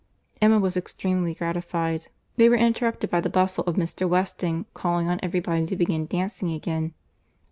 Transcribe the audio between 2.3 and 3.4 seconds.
were interrupted by the